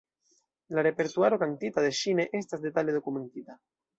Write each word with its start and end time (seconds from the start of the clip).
La 0.77 0.83
repertuaro 0.87 1.37
kantita 1.43 1.85
de 1.87 1.93
ŝi 1.99 2.15
ne 2.21 2.27
estas 2.41 2.65
detale 2.65 2.99
dokumentita. 2.99 3.61